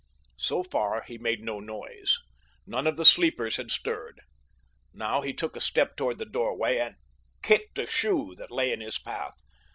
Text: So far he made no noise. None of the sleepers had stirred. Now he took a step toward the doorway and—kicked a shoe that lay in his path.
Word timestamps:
So 0.39 0.63
far 0.63 1.03
he 1.03 1.19
made 1.19 1.43
no 1.43 1.59
noise. 1.59 2.17
None 2.65 2.87
of 2.87 2.95
the 2.95 3.05
sleepers 3.05 3.57
had 3.57 3.69
stirred. 3.69 4.19
Now 4.95 5.21
he 5.21 5.31
took 5.31 5.55
a 5.55 5.61
step 5.61 5.95
toward 5.95 6.17
the 6.17 6.25
doorway 6.25 6.79
and—kicked 6.79 7.77
a 7.77 7.85
shoe 7.85 8.33
that 8.39 8.49
lay 8.49 8.73
in 8.73 8.79
his 8.81 8.97
path. 8.97 9.35